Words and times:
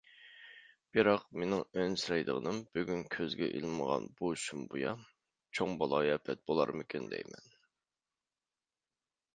بىراق 0.95 1.25
مېنىڭ 1.41 1.61
ئەنسىرەيدىغىنىم 1.81 2.61
بۈگۈن 2.77 3.03
كۆزگە 3.17 3.51
ئىلمىغان 3.59 4.09
بۇ 4.23 4.31
شۇم 4.47 4.65
بۇيا، 4.73 4.95
چوڭ 5.59 5.77
بالايىئاپەت 5.83 6.43
بولارمىكىن 6.51 7.09
دەيمەن. 7.15 7.55